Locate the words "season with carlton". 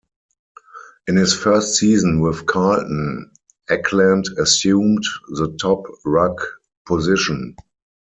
1.75-3.29